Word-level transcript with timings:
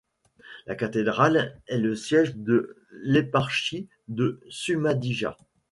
La 0.65 0.73
cathédrale 0.73 1.61
est 1.67 1.77
le 1.77 1.95
siège 1.95 2.35
de 2.35 2.75
l'éparchie 3.03 3.87
de 4.07 4.39
Šumadija. 4.49 5.37